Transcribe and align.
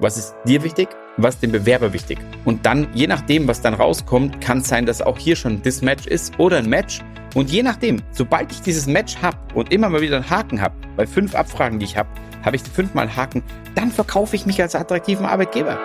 Was 0.00 0.18
ist 0.18 0.34
dir 0.44 0.64
wichtig? 0.64 0.88
Was 1.18 1.36
ist 1.36 1.44
dem 1.44 1.52
Bewerber 1.52 1.92
wichtig? 1.92 2.18
Und 2.44 2.66
dann, 2.66 2.88
je 2.94 3.06
nachdem, 3.06 3.46
was 3.46 3.60
dann 3.60 3.74
rauskommt, 3.74 4.40
kann 4.40 4.58
es 4.58 4.66
sein, 4.66 4.86
dass 4.86 5.00
auch 5.00 5.16
hier 5.16 5.36
schon 5.36 5.62
das 5.62 5.82
Match 5.82 6.08
ist 6.08 6.36
oder 6.40 6.58
ein 6.58 6.68
Match. 6.68 7.00
Und 7.36 7.48
je 7.48 7.62
nachdem, 7.62 8.02
sobald 8.10 8.50
ich 8.50 8.60
dieses 8.60 8.88
Match 8.88 9.22
habe 9.22 9.36
und 9.54 9.72
immer 9.72 9.88
mal 9.88 10.00
wieder 10.00 10.16
einen 10.16 10.28
Haken 10.28 10.60
habe, 10.60 10.74
bei 10.96 11.06
fünf 11.06 11.36
Abfragen, 11.36 11.78
die 11.78 11.84
ich 11.84 11.96
habe, 11.96 12.08
habe 12.44 12.56
ich 12.56 12.62
fünfmal 12.62 13.14
Haken, 13.14 13.44
dann 13.76 13.92
verkaufe 13.92 14.34
ich 14.34 14.46
mich 14.46 14.60
als 14.60 14.74
attraktiven 14.74 15.26
Arbeitgeber. 15.26 15.78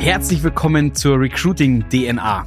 Herzlich 0.00 0.42
willkommen 0.42 0.94
zur 0.94 1.20
Recruiting 1.20 1.86
DNA. 1.90 2.46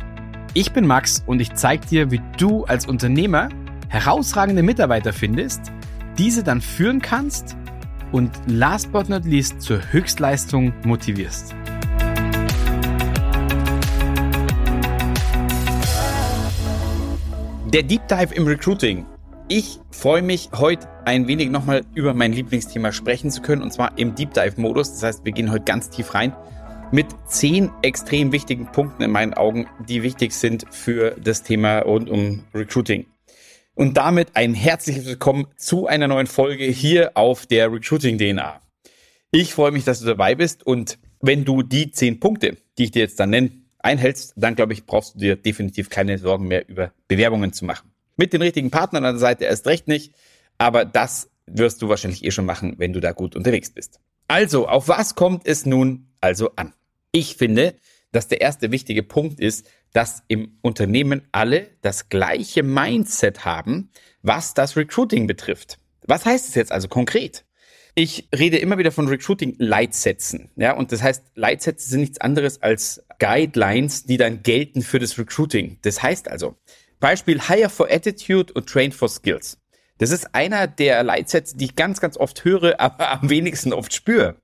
Ich 0.56 0.72
bin 0.74 0.88
Max 0.88 1.22
und 1.28 1.42
ich 1.42 1.54
zeige 1.54 1.86
dir, 1.86 2.10
wie 2.10 2.22
du 2.40 2.66
als 2.66 2.88
Unternehmer 2.88 3.50
herausragende 3.90 4.64
Mitarbeiter 4.64 5.14
findest, 5.14 5.72
diese 6.18 6.44
dann 6.44 6.60
führen 6.60 7.04
kannst 7.04 7.56
und 8.12 8.32
last 8.48 8.92
but 8.92 9.10
not 9.10 9.26
least 9.26 9.62
zur 9.62 9.80
Höchstleistung 9.92 10.74
motivierst. 10.84 11.56
Der 17.74 17.84
Deep 17.84 18.08
Dive 18.08 18.36
im 18.36 18.48
Recruiting. 18.48 19.06
Ich 19.48 19.80
freue 19.92 20.22
mich 20.22 20.50
heute 20.54 20.88
ein 21.06 21.28
wenig 21.28 21.50
nochmal 21.50 21.84
über 21.94 22.14
mein 22.14 22.34
Lieblingsthema 22.34 22.92
sprechen 22.92 23.32
zu 23.32 23.42
können 23.42 23.62
und 23.62 23.72
zwar 23.72 23.98
im 23.98 24.16
Deep 24.16 24.34
Dive 24.34 24.60
Modus. 24.60 24.94
Das 24.94 25.04
heißt, 25.04 25.26
wir 25.26 25.32
gehen 25.32 25.52
heute 25.52 25.64
ganz 25.64 25.90
tief 25.90 26.14
rein 26.14 26.36
mit 26.92 27.08
zehn 27.28 27.72
extrem 27.82 28.32
wichtigen 28.32 28.66
Punkten 28.66 29.04
in 29.04 29.12
meinen 29.12 29.34
Augen, 29.34 29.68
die 29.88 30.04
wichtig 30.04 30.34
sind 30.34 30.66
für 30.70 31.16
das 31.22 31.44
Thema 31.44 31.80
rund 31.80 32.10
um 32.10 32.44
Recruiting. 32.54 33.06
Und 33.82 33.98
damit 33.98 34.36
ein 34.36 34.54
herzliches 34.54 35.08
Willkommen 35.08 35.48
zu 35.56 35.88
einer 35.88 36.08
neuen 36.08 36.28
Folge 36.28 36.66
hier 36.66 37.18
auf 37.18 37.48
der 37.48 37.74
Recruiting 37.74 38.20
DNA. 38.20 38.62
Ich 39.32 39.56
freue 39.56 39.72
mich, 39.72 39.86
dass 39.86 40.02
du 40.02 40.06
dabei 40.06 40.36
bist 40.36 40.64
und 40.64 41.00
wenn 41.20 41.46
du 41.46 41.64
die 41.64 41.90
zehn 41.90 42.20
Punkte, 42.20 42.58
die 42.78 42.84
ich 42.84 42.92
dir 42.92 43.00
jetzt 43.00 43.20
dann 43.20 43.32
nenne, 43.32 43.50
einhältst, 43.80 44.34
dann 44.36 44.54
glaube 44.54 44.74
ich, 44.74 44.86
brauchst 44.86 45.16
du 45.16 45.20
dir 45.20 45.36
definitiv 45.36 45.90
keine 45.90 46.20
Sorgen 46.20 46.48
mehr 46.48 46.70
über 46.70 46.92
Bewerbungen 47.08 47.54
zu 47.54 47.66
machen. 47.66 47.90
Mit 48.18 48.34
den 48.34 48.44
richtigen 48.44 48.70
Partnern 48.70 49.04
an 49.04 49.16
der 49.16 49.20
Seite 49.20 49.46
erst 49.46 49.66
recht 49.66 49.88
nicht, 49.88 50.14
aber 50.60 50.86
das 50.86 51.32
wirst 51.48 51.82
du 51.82 51.90
wahrscheinlich 51.90 52.24
eh 52.24 52.30
schon 52.30 52.46
machen, 52.46 52.76
wenn 52.78 52.94
du 52.94 53.00
da 53.00 53.14
gut 53.14 53.36
unterwegs 53.36 53.72
bist. 53.72 54.00
Also, 54.28 54.68
auf 54.68 54.90
was 54.90 55.16
kommt 55.16 55.48
es 55.48 55.66
nun 55.66 56.06
also 56.22 56.52
an? 56.56 56.74
Ich 57.12 57.36
finde, 57.36 57.74
dass 58.12 58.28
der 58.28 58.42
erste 58.42 58.72
wichtige 58.72 59.04
Punkt 59.04 59.40
ist, 59.40 59.70
dass 59.94 60.24
im 60.28 60.58
Unternehmen 60.62 61.22
alle 61.32 61.70
das 61.82 62.10
gleiche 62.10 62.64
Mindset 62.64 63.46
haben, 63.46 63.90
was 64.22 64.54
das 64.54 64.76
Recruiting 64.76 65.28
betrifft. 65.28 65.80
Was 66.06 66.26
heißt 66.26 66.50
es 66.50 66.56
jetzt 66.56 66.72
also 66.72 66.88
konkret? 66.88 67.46
Ich 67.94 68.30
rede 68.34 68.58
immer 68.58 68.78
wieder 68.78 68.92
von 68.92 69.08
Recruiting-Leitsätzen. 69.08 70.50
Ja, 70.56 70.74
und 70.74 70.94
das 70.94 71.04
heißt, 71.04 71.24
Leitsätze 71.36 71.90
sind 71.90 72.00
nichts 72.02 72.22
anderes 72.22 72.62
als 72.62 73.04
Guidelines, 73.20 74.06
die 74.06 74.18
dann 74.18 74.44
gelten 74.44 74.82
für 74.82 75.00
das 75.00 75.18
Recruiting. 75.18 75.78
Das 75.82 76.02
heißt 76.02 76.30
also, 76.30 76.56
Beispiel 77.02 77.42
Hire 77.42 77.70
for 77.70 77.92
Attitude 77.92 78.54
und 78.54 78.68
Train 78.70 78.94
for 78.94 79.10
Skills. 79.10 79.58
Das 79.98 80.12
ist 80.12 80.34
einer 80.34 80.68
der 80.68 81.04
Leitsätze, 81.04 81.58
die 81.58 81.66
ich 81.66 81.76
ganz, 81.76 82.00
ganz 82.00 82.16
oft 82.18 82.46
höre, 82.46 82.80
aber 82.80 83.12
am 83.12 83.30
wenigsten 83.30 83.74
oft 83.74 83.94
spüre. 83.94 84.42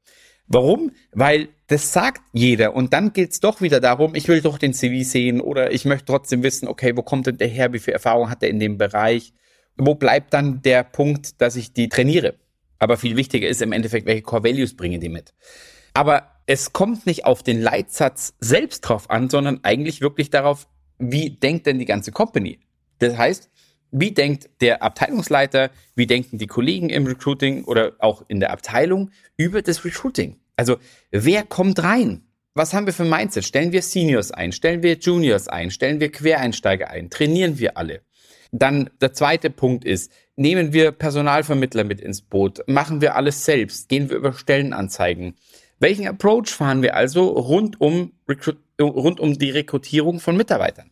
Warum? 0.47 0.91
Weil 1.11 1.49
das 1.67 1.91
sagt 1.91 2.21
jeder 2.31 2.73
und 2.73 2.93
dann 2.93 3.11
geht's 3.11 3.39
doch 3.39 3.61
wieder 3.61 3.81
darum, 3.81 4.15
ich 4.15 4.27
will 4.27 4.41
doch 4.41 4.57
den 4.57 4.73
CV 4.73 5.03
sehen 5.03 5.41
oder 5.41 5.71
ich 5.71 5.83
möchte 5.83 6.05
trotzdem 6.05 6.41
wissen, 6.43 6.67
okay, 6.67 6.95
wo 6.95 7.01
kommt 7.01 7.27
denn 7.27 7.37
der 7.37 7.49
her, 7.49 7.73
wie 7.73 7.79
viel 7.79 7.93
Erfahrung 7.93 8.29
hat 8.29 8.41
er 8.43 8.49
in 8.49 8.59
dem 8.59 8.77
Bereich? 8.77 9.33
Wo 9.75 9.95
bleibt 9.95 10.33
dann 10.33 10.61
der 10.61 10.83
Punkt, 10.83 11.41
dass 11.41 11.55
ich 11.55 11.73
die 11.73 11.89
trainiere? 11.89 12.35
Aber 12.79 12.97
viel 12.97 13.17
wichtiger 13.17 13.47
ist 13.47 13.61
im 13.61 13.73
Endeffekt, 13.73 14.05
welche 14.05 14.21
Core 14.21 14.45
Values 14.45 14.75
bringen 14.75 15.01
die 15.01 15.09
mit. 15.09 15.33
Aber 15.93 16.31
es 16.45 16.71
kommt 16.71 17.05
nicht 17.05 17.25
auf 17.25 17.43
den 17.43 17.61
Leitsatz 17.61 18.33
selbst 18.39 18.81
drauf 18.81 19.09
an, 19.09 19.29
sondern 19.29 19.59
eigentlich 19.63 19.99
wirklich 20.01 20.29
darauf, 20.29 20.67
wie 20.97 21.31
denkt 21.31 21.65
denn 21.65 21.79
die 21.79 21.85
ganze 21.85 22.11
Company? 22.11 22.59
Das 22.99 23.17
heißt, 23.17 23.49
wie 23.91 24.11
denkt 24.11 24.49
der 24.61 24.83
Abteilungsleiter, 24.83 25.69
wie 25.95 26.07
denken 26.07 26.37
die 26.37 26.47
Kollegen 26.47 26.89
im 26.89 27.05
Recruiting 27.05 27.63
oder 27.63 27.93
auch 27.99 28.23
in 28.27 28.39
der 28.39 28.51
Abteilung 28.51 29.11
über 29.37 29.61
das 29.61 29.85
Recruiting? 29.85 30.37
Also, 30.55 30.77
wer 31.11 31.43
kommt 31.43 31.81
rein? 31.83 32.23
Was 32.53 32.73
haben 32.73 32.87
wir 32.87 32.93
für 32.93 33.05
Mindset? 33.05 33.45
Stellen 33.45 33.71
wir 33.71 33.83
Seniors 33.83 34.31
ein? 34.31 34.51
Stellen 34.51 34.81
wir 34.81 34.97
Juniors 34.97 35.47
ein? 35.47 35.69
Stellen 35.69 35.99
wir 35.99 36.11
Quereinsteiger 36.11 36.89
ein? 36.89 37.11
Trainieren 37.11 37.59
wir 37.59 37.77
alle? 37.77 38.01
Dann 38.51 38.89
der 38.99 39.13
zweite 39.13 39.49
Punkt 39.49 39.85
ist, 39.85 40.11
nehmen 40.35 40.73
wir 40.73 40.91
Personalvermittler 40.91 41.83
mit 41.83 42.01
ins 42.01 42.21
Boot? 42.21 42.63
Machen 42.67 43.01
wir 43.01 43.15
alles 43.15 43.45
selbst? 43.45 43.89
Gehen 43.89 44.09
wir 44.09 44.17
über 44.17 44.33
Stellenanzeigen? 44.33 45.35
Welchen 45.79 46.07
Approach 46.07 46.47
fahren 46.47 46.81
wir 46.81 46.95
also 46.95 47.27
rund 47.27 47.79
um, 47.79 48.13
rund 48.81 49.19
um 49.19 49.37
die 49.37 49.51
Rekrutierung 49.51 50.19
von 50.19 50.35
Mitarbeitern? 50.35 50.89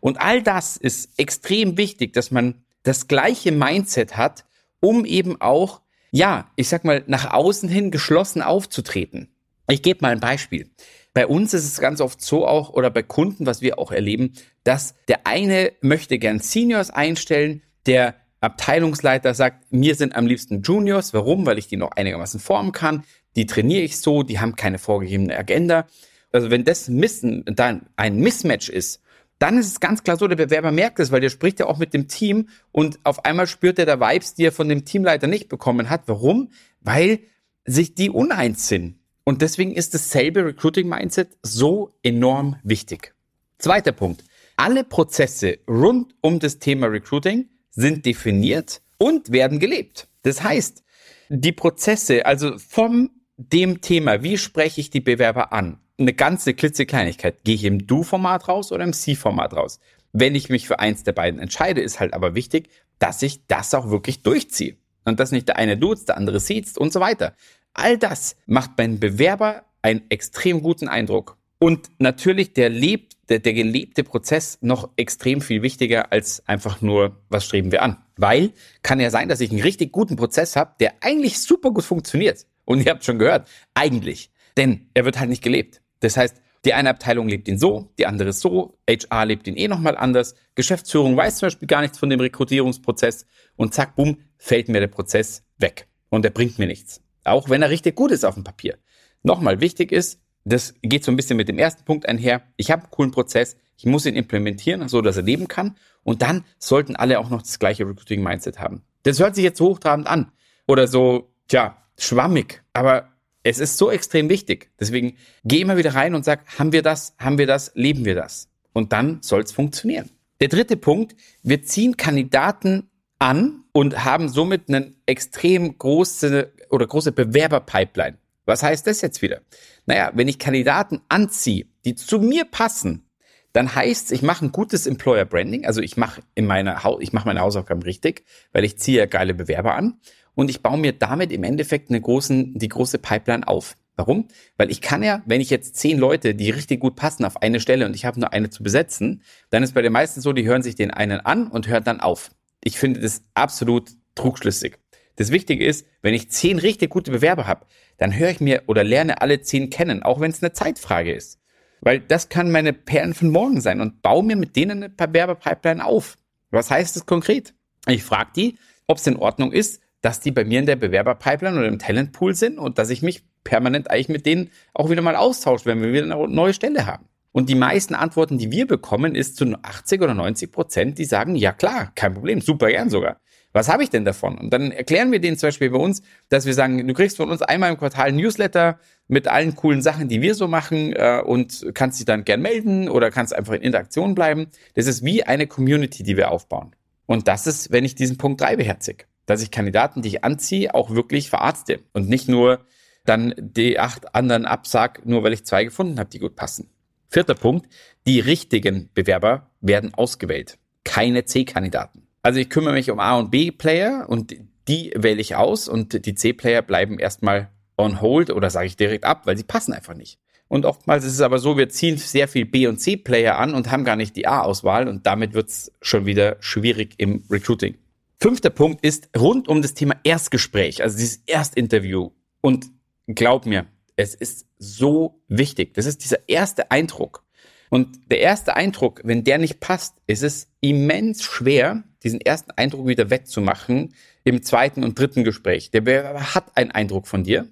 Und 0.00 0.20
all 0.20 0.42
das 0.42 0.76
ist 0.76 1.18
extrem 1.18 1.76
wichtig, 1.76 2.12
dass 2.12 2.30
man 2.30 2.62
das 2.82 3.08
gleiche 3.08 3.52
Mindset 3.52 4.16
hat, 4.16 4.44
um 4.80 5.04
eben 5.04 5.40
auch, 5.40 5.80
ja, 6.10 6.50
ich 6.56 6.68
sag 6.68 6.84
mal, 6.84 7.04
nach 7.06 7.32
außen 7.32 7.68
hin 7.68 7.90
geschlossen 7.90 8.42
aufzutreten. 8.42 9.28
Ich 9.68 9.82
gebe 9.82 10.00
mal 10.02 10.12
ein 10.12 10.20
Beispiel. 10.20 10.70
Bei 11.12 11.26
uns 11.26 11.52
ist 11.52 11.64
es 11.64 11.80
ganz 11.80 12.00
oft 12.00 12.20
so 12.22 12.46
auch, 12.46 12.70
oder 12.70 12.90
bei 12.90 13.02
Kunden, 13.02 13.44
was 13.44 13.60
wir 13.60 13.78
auch 13.78 13.90
erleben, 13.90 14.34
dass 14.64 14.94
der 15.08 15.26
eine 15.26 15.72
möchte 15.80 16.18
gern 16.18 16.38
Seniors 16.38 16.90
einstellen, 16.90 17.62
der 17.86 18.14
Abteilungsleiter 18.40 19.34
sagt, 19.34 19.72
mir 19.72 19.94
sind 19.94 20.14
am 20.14 20.26
liebsten 20.26 20.62
Juniors. 20.62 21.12
Warum? 21.12 21.44
Weil 21.44 21.58
ich 21.58 21.66
die 21.66 21.76
noch 21.76 21.92
einigermaßen 21.92 22.38
formen 22.38 22.72
kann. 22.72 23.04
Die 23.36 23.46
trainiere 23.46 23.82
ich 23.82 23.98
so, 23.98 24.22
die 24.22 24.38
haben 24.38 24.56
keine 24.56 24.78
vorgegebene 24.78 25.36
Agenda. 25.36 25.86
Also 26.30 26.50
wenn 26.50 26.64
das 26.64 26.88
Missen, 26.88 27.44
dann 27.46 27.86
ein 27.96 28.16
Mismatch 28.16 28.68
ist 28.68 29.02
dann 29.38 29.58
ist 29.58 29.68
es 29.68 29.80
ganz 29.80 30.02
klar 30.02 30.16
so, 30.16 30.26
der 30.26 30.36
Bewerber 30.36 30.72
merkt 30.72 30.98
es, 30.98 31.12
weil 31.12 31.20
der 31.20 31.30
spricht 31.30 31.60
ja 31.60 31.66
auch 31.66 31.78
mit 31.78 31.94
dem 31.94 32.08
Team 32.08 32.48
und 32.72 32.98
auf 33.04 33.24
einmal 33.24 33.46
spürt 33.46 33.78
er 33.78 33.86
da 33.86 34.00
Vibes, 34.00 34.34
die 34.34 34.44
er 34.44 34.52
von 34.52 34.68
dem 34.68 34.84
Teamleiter 34.84 35.26
nicht 35.26 35.48
bekommen 35.48 35.90
hat. 35.90 36.02
Warum? 36.06 36.50
Weil 36.80 37.20
sich 37.64 37.94
die 37.94 38.10
uneins 38.10 38.68
sind. 38.68 38.98
Und 39.24 39.42
deswegen 39.42 39.72
ist 39.72 39.94
dasselbe 39.94 40.44
Recruiting-Mindset 40.44 41.36
so 41.42 41.94
enorm 42.02 42.56
wichtig. 42.62 43.14
Zweiter 43.58 43.92
Punkt. 43.92 44.24
Alle 44.56 44.84
Prozesse 44.84 45.58
rund 45.68 46.14
um 46.20 46.40
das 46.40 46.58
Thema 46.58 46.86
Recruiting 46.86 47.48
sind 47.70 48.06
definiert 48.06 48.80
und 48.96 49.30
werden 49.30 49.60
gelebt. 49.60 50.08
Das 50.22 50.42
heißt, 50.42 50.82
die 51.28 51.52
Prozesse, 51.52 52.26
also 52.26 52.58
vom 52.58 53.10
dem 53.36 53.80
Thema, 53.80 54.22
wie 54.22 54.38
spreche 54.38 54.80
ich 54.80 54.90
die 54.90 55.00
Bewerber 55.00 55.52
an, 55.52 55.78
eine 55.98 56.14
ganze 56.14 56.54
klitzekleinigkeit. 56.54 57.44
Gehe 57.44 57.54
ich 57.54 57.64
im 57.64 57.86
Du-Format 57.86 58.48
raus 58.48 58.72
oder 58.72 58.84
im 58.84 58.92
Sie-Format 58.92 59.54
raus? 59.54 59.80
Wenn 60.12 60.34
ich 60.34 60.48
mich 60.48 60.66
für 60.66 60.78
eins 60.78 61.02
der 61.02 61.12
beiden 61.12 61.40
entscheide, 61.40 61.80
ist 61.80 62.00
halt 62.00 62.14
aber 62.14 62.34
wichtig, 62.34 62.70
dass 62.98 63.22
ich 63.22 63.46
das 63.46 63.74
auch 63.74 63.90
wirklich 63.90 64.22
durchziehe. 64.22 64.76
Und 65.04 65.20
dass 65.20 65.32
nicht 65.32 65.48
der 65.48 65.56
eine 65.56 65.76
duzt, 65.76 66.08
der 66.08 66.16
andere 66.16 66.40
sieht 66.40 66.76
und 66.76 66.92
so 66.92 67.00
weiter. 67.00 67.34
All 67.74 67.98
das 67.98 68.36
macht 68.46 68.76
beim 68.76 68.98
Bewerber 68.98 69.64
einen 69.82 70.02
extrem 70.10 70.62
guten 70.62 70.88
Eindruck. 70.88 71.36
Und 71.58 71.88
natürlich 71.98 72.52
der 72.52 72.68
lebt, 72.68 73.16
der, 73.28 73.40
der 73.40 73.52
gelebte 73.52 74.04
Prozess 74.04 74.58
noch 74.60 74.90
extrem 74.96 75.40
viel 75.40 75.62
wichtiger 75.62 76.12
als 76.12 76.46
einfach 76.46 76.80
nur, 76.80 77.20
was 77.28 77.44
streben 77.44 77.72
wir 77.72 77.82
an. 77.82 77.98
Weil 78.16 78.52
kann 78.82 79.00
ja 79.00 79.10
sein, 79.10 79.28
dass 79.28 79.40
ich 79.40 79.50
einen 79.50 79.60
richtig 79.60 79.92
guten 79.92 80.16
Prozess 80.16 80.56
habe, 80.56 80.74
der 80.80 80.94
eigentlich 81.00 81.40
super 81.40 81.70
gut 81.70 81.84
funktioniert. 81.84 82.46
Und 82.64 82.84
ihr 82.84 82.90
habt 82.92 83.04
schon 83.04 83.18
gehört, 83.18 83.48
eigentlich. 83.74 84.30
Denn 84.56 84.88
er 84.94 85.04
wird 85.04 85.18
halt 85.18 85.30
nicht 85.30 85.42
gelebt. 85.42 85.80
Das 86.00 86.16
heißt, 86.16 86.40
die 86.64 86.74
eine 86.74 86.90
Abteilung 86.90 87.28
lebt 87.28 87.48
ihn 87.48 87.58
so, 87.58 87.92
die 87.98 88.06
andere 88.06 88.32
so, 88.32 88.78
HR 88.88 89.26
lebt 89.26 89.46
ihn 89.46 89.56
eh 89.56 89.68
nochmal 89.68 89.96
anders, 89.96 90.34
Geschäftsführung 90.54 91.16
weiß 91.16 91.38
zum 91.38 91.46
Beispiel 91.46 91.68
gar 91.68 91.82
nichts 91.82 91.98
von 91.98 92.10
dem 92.10 92.20
Rekrutierungsprozess 92.20 93.26
und 93.56 93.74
zack, 93.74 93.94
bumm, 93.94 94.18
fällt 94.36 94.68
mir 94.68 94.80
der 94.80 94.88
Prozess 94.88 95.44
weg 95.58 95.88
und 96.08 96.24
er 96.24 96.30
bringt 96.30 96.58
mir 96.58 96.66
nichts. 96.66 97.00
Auch 97.24 97.48
wenn 97.48 97.62
er 97.62 97.70
richtig 97.70 97.94
gut 97.94 98.10
ist 98.10 98.24
auf 98.24 98.34
dem 98.34 98.44
Papier. 98.44 98.78
Nochmal 99.22 99.60
wichtig 99.60 99.92
ist, 99.92 100.20
das 100.44 100.74
geht 100.82 101.04
so 101.04 101.12
ein 101.12 101.16
bisschen 101.16 101.36
mit 101.36 101.48
dem 101.48 101.58
ersten 101.58 101.84
Punkt 101.84 102.08
einher. 102.08 102.42
Ich 102.56 102.70
habe 102.70 102.82
einen 102.82 102.90
coolen 102.90 103.10
Prozess, 103.10 103.56
ich 103.76 103.86
muss 103.86 104.06
ihn 104.06 104.16
implementieren, 104.16 104.88
so 104.88 105.02
dass 105.02 105.16
er 105.16 105.22
leben 105.22 105.46
kann. 105.46 105.76
Und 106.02 106.22
dann 106.22 106.44
sollten 106.58 106.96
alle 106.96 107.18
auch 107.18 107.28
noch 107.30 107.42
das 107.42 107.58
gleiche 107.58 107.86
Recruiting-Mindset 107.86 108.58
haben. 108.58 108.82
Das 109.02 109.20
hört 109.20 109.34
sich 109.34 109.44
jetzt 109.44 109.58
so 109.58 109.68
hochtrabend 109.68 110.06
an. 110.06 110.32
Oder 110.66 110.88
so, 110.88 111.30
tja, 111.48 111.76
schwammig. 111.98 112.62
Aber 112.72 113.10
es 113.42 113.58
ist 113.58 113.78
so 113.78 113.90
extrem 113.90 114.28
wichtig. 114.28 114.70
Deswegen 114.78 115.16
geh 115.44 115.60
immer 115.60 115.76
wieder 115.76 115.94
rein 115.94 116.14
und 116.14 116.24
sag, 116.24 116.58
haben 116.58 116.72
wir 116.72 116.82
das, 116.82 117.14
haben 117.18 117.38
wir 117.38 117.46
das, 117.46 117.72
leben 117.74 118.04
wir 118.04 118.14
das. 118.14 118.48
Und 118.72 118.92
dann 118.92 119.22
soll 119.22 119.42
es 119.42 119.52
funktionieren. 119.52 120.10
Der 120.40 120.48
dritte 120.48 120.76
Punkt, 120.76 121.16
wir 121.42 121.62
ziehen 121.62 121.96
Kandidaten 121.96 122.90
an 123.18 123.64
und 123.72 124.04
haben 124.04 124.28
somit 124.28 124.68
eine 124.68 124.94
extrem 125.06 125.76
große 125.76 126.52
oder 126.70 126.86
große 126.86 127.12
Bewerberpipeline. 127.12 128.18
Was 128.44 128.62
heißt 128.62 128.86
das 128.86 129.00
jetzt 129.00 129.20
wieder? 129.20 129.40
Naja, 129.86 130.12
wenn 130.14 130.28
ich 130.28 130.38
Kandidaten 130.38 131.00
anziehe, 131.08 131.66
die 131.84 131.94
zu 131.94 132.18
mir 132.18 132.44
passen, 132.44 133.08
dann 133.52 133.74
heißt 133.74 134.06
es, 134.06 134.10
ich 134.12 134.22
mache 134.22 134.44
ein 134.44 134.52
gutes 134.52 134.86
Employer 134.86 135.24
Branding, 135.24 135.66
also 135.66 135.80
ich 135.80 135.96
mache 135.96 136.22
in 136.34 136.46
meiner 136.46 136.80
ich 137.00 137.12
mache 137.12 137.26
meine 137.26 137.40
Hausaufgaben 137.40 137.82
richtig, 137.82 138.24
weil 138.52 138.64
ich 138.64 138.78
ziehe 138.78 139.08
geile 139.08 139.34
Bewerber 139.34 139.74
an 139.74 139.98
und 140.38 140.50
ich 140.50 140.62
baue 140.62 140.78
mir 140.78 140.92
damit 140.92 141.32
im 141.32 141.42
Endeffekt 141.42 141.90
eine 141.90 142.00
großen, 142.00 142.56
die 142.56 142.68
große 142.68 142.98
Pipeline 142.98 143.48
auf. 143.48 143.74
Warum? 143.96 144.28
Weil 144.56 144.70
ich 144.70 144.80
kann 144.80 145.02
ja, 145.02 145.20
wenn 145.26 145.40
ich 145.40 145.50
jetzt 145.50 145.74
zehn 145.74 145.98
Leute, 145.98 146.36
die 146.36 146.50
richtig 146.50 146.78
gut 146.78 146.94
passen 146.94 147.24
auf 147.24 147.42
eine 147.42 147.58
Stelle 147.58 147.84
und 147.86 147.96
ich 147.96 148.04
habe 148.04 148.20
nur 148.20 148.32
eine 148.32 148.48
zu 148.48 148.62
besetzen, 148.62 149.24
dann 149.50 149.64
ist 149.64 149.74
bei 149.74 149.82
den 149.82 149.92
meisten 149.92 150.20
so, 150.20 150.32
die 150.32 150.46
hören 150.46 150.62
sich 150.62 150.76
den 150.76 150.92
einen 150.92 151.18
an 151.18 151.48
und 151.48 151.66
hören 151.66 151.82
dann 151.82 151.98
auf. 151.98 152.30
Ich 152.62 152.78
finde 152.78 153.00
das 153.00 153.24
absolut 153.34 153.90
trugschlüssig. 154.14 154.78
Das 155.16 155.32
Wichtige 155.32 155.66
ist, 155.66 155.84
wenn 156.02 156.14
ich 156.14 156.30
zehn 156.30 156.60
richtig 156.60 156.90
gute 156.90 157.10
Bewerber 157.10 157.48
habe, 157.48 157.66
dann 157.96 158.16
höre 158.16 158.30
ich 158.30 158.38
mir 158.38 158.62
oder 158.68 158.84
lerne 158.84 159.20
alle 159.20 159.40
zehn 159.40 159.70
kennen, 159.70 160.04
auch 160.04 160.20
wenn 160.20 160.30
es 160.30 160.40
eine 160.40 160.52
Zeitfrage 160.52 161.12
ist. 161.12 161.40
Weil 161.80 161.98
das 161.98 162.28
kann 162.28 162.52
meine 162.52 162.72
Perlen 162.72 163.14
von 163.14 163.30
morgen 163.30 163.60
sein 163.60 163.80
und 163.80 164.02
baue 164.02 164.22
mir 164.22 164.36
mit 164.36 164.54
denen 164.54 164.84
eine 164.84 164.88
Bewerberpipeline 164.88 165.84
auf. 165.84 166.16
Was 166.52 166.70
heißt 166.70 166.94
das 166.94 167.06
konkret? 167.06 167.54
Ich 167.88 168.04
frage 168.04 168.30
die, 168.36 168.56
ob 168.86 168.98
es 168.98 169.06
in 169.08 169.16
Ordnung 169.16 169.50
ist, 169.50 169.80
dass 170.00 170.20
die 170.20 170.30
bei 170.30 170.44
mir 170.44 170.60
in 170.60 170.66
der 170.66 170.76
Bewerberpipeline 170.76 171.58
oder 171.58 171.68
im 171.68 171.78
Talentpool 171.78 172.34
sind 172.34 172.58
und 172.58 172.78
dass 172.78 172.90
ich 172.90 173.02
mich 173.02 173.24
permanent 173.44 173.90
eigentlich 173.90 174.08
mit 174.08 174.26
denen 174.26 174.50
auch 174.74 174.90
wieder 174.90 175.02
mal 175.02 175.16
austausche, 175.16 175.66
wenn 175.66 175.82
wir 175.82 175.92
wieder 175.92 176.04
eine 176.04 176.28
neue 176.28 176.54
Stelle 176.54 176.86
haben. 176.86 177.06
Und 177.32 177.48
die 177.48 177.54
meisten 177.54 177.94
Antworten, 177.94 178.38
die 178.38 178.50
wir 178.50 178.66
bekommen, 178.66 179.14
ist 179.14 179.36
zu 179.36 179.54
80 179.62 180.02
oder 180.02 180.14
90 180.14 180.50
Prozent, 180.50 180.98
die 180.98 181.04
sagen, 181.04 181.36
ja 181.36 181.52
klar, 181.52 181.92
kein 181.94 182.14
Problem, 182.14 182.40
super 182.40 182.68
gern 182.68 182.90
sogar. 182.90 183.20
Was 183.52 183.68
habe 183.68 183.82
ich 183.82 183.90
denn 183.90 184.04
davon? 184.04 184.36
Und 184.36 184.52
dann 184.52 184.72
erklären 184.72 185.10
wir 185.10 185.20
denen 185.20 185.38
zum 185.38 185.48
Beispiel 185.48 185.70
bei 185.70 185.78
uns, 185.78 186.02
dass 186.28 186.44
wir 186.44 186.54
sagen, 186.54 186.86
du 186.86 186.94
kriegst 186.94 187.16
von 187.16 187.30
uns 187.30 187.40
einmal 187.40 187.70
im 187.70 187.78
Quartal 187.78 188.12
Newsletter 188.12 188.78
mit 189.08 189.26
allen 189.26 189.56
coolen 189.56 189.80
Sachen, 189.80 190.08
die 190.08 190.20
wir 190.20 190.34
so 190.34 190.48
machen 190.48 190.92
äh, 190.92 191.22
und 191.24 191.66
kannst 191.74 191.98
dich 191.98 192.04
dann 192.04 192.24
gern 192.24 192.42
melden 192.42 192.88
oder 192.88 193.10
kannst 193.10 193.34
einfach 193.34 193.54
in 193.54 193.62
Interaktion 193.62 194.14
bleiben. 194.14 194.48
Das 194.74 194.86
ist 194.86 195.02
wie 195.02 195.24
eine 195.24 195.46
Community, 195.46 196.02
die 196.02 196.16
wir 196.16 196.30
aufbauen. 196.30 196.74
Und 197.06 197.26
das 197.26 197.46
ist, 197.46 197.72
wenn 197.72 197.86
ich 197.86 197.94
diesen 197.94 198.18
Punkt 198.18 198.40
drei 198.40 198.56
beherzige, 198.56 199.04
dass 199.28 199.42
ich 199.42 199.50
Kandidaten, 199.50 200.00
die 200.00 200.08
ich 200.08 200.24
anziehe, 200.24 200.74
auch 200.74 200.90
wirklich 200.90 201.28
verarzte 201.28 201.80
und 201.92 202.08
nicht 202.08 202.28
nur 202.28 202.60
dann 203.04 203.34
die 203.38 203.78
acht 203.78 204.14
anderen 204.14 204.46
absag, 204.46 205.04
nur 205.04 205.22
weil 205.22 205.34
ich 205.34 205.44
zwei 205.44 205.64
gefunden 205.64 205.98
habe, 205.98 206.08
die 206.08 206.18
gut 206.18 206.34
passen. 206.34 206.70
Vierter 207.10 207.34
Punkt, 207.34 207.68
die 208.06 208.20
richtigen 208.20 208.88
Bewerber 208.94 209.50
werden 209.60 209.92
ausgewählt, 209.92 210.58
keine 210.82 211.26
C-Kandidaten. 211.26 212.06
Also 212.22 212.40
ich 212.40 212.48
kümmere 212.48 212.72
mich 212.72 212.90
um 212.90 213.00
A 213.00 213.18
und 213.18 213.30
B-Player 213.30 214.06
und 214.08 214.34
die 214.66 214.92
wähle 214.96 215.20
ich 215.20 215.36
aus 215.36 215.68
und 215.68 216.06
die 216.06 216.14
C-Player 216.14 216.62
bleiben 216.62 216.98
erstmal 216.98 217.50
on 217.76 218.00
hold 218.00 218.30
oder 218.30 218.48
sage 218.48 218.66
ich 218.66 218.76
direkt 218.76 219.04
ab, 219.04 219.26
weil 219.26 219.36
sie 219.36 219.44
passen 219.44 219.74
einfach 219.74 219.94
nicht. 219.94 220.18
Und 220.48 220.64
oftmals 220.64 221.04
ist 221.04 221.12
es 221.12 221.20
aber 221.20 221.38
so, 221.38 221.58
wir 221.58 221.68
ziehen 221.68 221.98
sehr 221.98 222.28
viel 222.28 222.46
B- 222.46 222.66
und 222.66 222.78
C-Player 222.78 223.38
an 223.38 223.54
und 223.54 223.70
haben 223.70 223.84
gar 223.84 223.96
nicht 223.96 224.16
die 224.16 224.26
A-Auswahl 224.26 224.88
und 224.88 225.06
damit 225.06 225.34
wird 225.34 225.50
es 225.50 225.72
schon 225.82 226.06
wieder 226.06 226.38
schwierig 226.40 226.94
im 226.96 227.24
Recruiting. 227.30 227.76
Fünfter 228.20 228.50
Punkt 228.50 228.84
ist 228.84 229.10
rund 229.16 229.46
um 229.48 229.62
das 229.62 229.74
Thema 229.74 229.94
Erstgespräch, 230.02 230.82
also 230.82 230.96
dieses 230.96 231.22
Erstinterview. 231.26 232.10
Und 232.40 232.66
glaub 233.06 233.46
mir, 233.46 233.66
es 233.94 234.14
ist 234.14 234.46
so 234.58 235.22
wichtig. 235.28 235.74
Das 235.74 235.86
ist 235.86 236.02
dieser 236.04 236.28
erste 236.28 236.70
Eindruck. 236.70 237.24
Und 237.70 238.10
der 238.10 238.20
erste 238.20 238.56
Eindruck, 238.56 239.02
wenn 239.04 239.24
der 239.24 239.38
nicht 239.38 239.60
passt, 239.60 239.96
ist 240.06 240.22
es 240.22 240.48
immens 240.60 241.22
schwer, 241.22 241.84
diesen 242.02 242.20
ersten 242.20 242.50
Eindruck 242.52 242.86
wieder 242.86 243.10
wettzumachen 243.10 243.94
im 244.24 244.42
zweiten 244.42 244.82
und 244.82 244.98
dritten 244.98 245.22
Gespräch. 245.22 245.70
Der 245.70 245.82
Bewerber 245.82 246.34
hat 246.34 246.56
einen 246.56 246.70
Eindruck 246.70 247.06
von 247.06 247.24
dir. 247.24 247.48